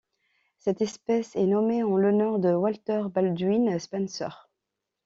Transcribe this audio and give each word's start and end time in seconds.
Cette 0.57 0.81
espèce 0.81 1.35
est 1.35 1.45
nommée 1.45 1.83
en 1.83 1.95
l'honneur 1.95 2.39
de 2.39 2.51
Walter 2.53 3.03
Baldwin 3.13 3.77
Spencer. 3.77 4.49